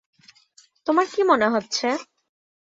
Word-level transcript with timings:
তোমার 0.87 1.05
কী 1.13 1.21
মনে 1.23 1.47
হচ্ছে? 1.49 1.87